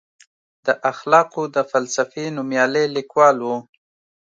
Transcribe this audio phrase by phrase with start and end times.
[0.65, 3.47] د اخلاقو د فلسفې نوميالی لیکوال و.